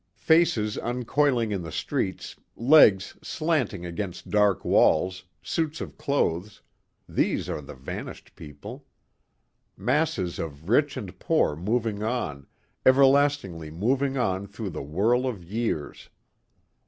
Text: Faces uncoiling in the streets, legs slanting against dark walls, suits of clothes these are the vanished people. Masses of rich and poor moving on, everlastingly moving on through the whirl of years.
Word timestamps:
Faces 0.17 0.79
uncoiling 0.79 1.51
in 1.51 1.61
the 1.61 1.71
streets, 1.71 2.35
legs 2.55 3.15
slanting 3.21 3.85
against 3.85 4.31
dark 4.31 4.65
walls, 4.65 5.25
suits 5.43 5.79
of 5.79 5.95
clothes 5.95 6.63
these 7.07 7.47
are 7.47 7.61
the 7.61 7.75
vanished 7.75 8.35
people. 8.35 8.87
Masses 9.77 10.39
of 10.39 10.69
rich 10.69 10.97
and 10.97 11.19
poor 11.19 11.55
moving 11.55 12.01
on, 12.01 12.47
everlastingly 12.83 13.69
moving 13.69 14.17
on 14.17 14.47
through 14.47 14.71
the 14.71 14.81
whirl 14.81 15.27
of 15.27 15.43
years. 15.43 16.09